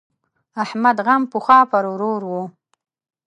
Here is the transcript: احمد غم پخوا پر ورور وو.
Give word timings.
احمد 0.63 0.97
غم 1.05 1.21
پخوا 1.31 1.59
پر 1.71 1.83
ورور 1.91 2.21
وو. 2.29 2.43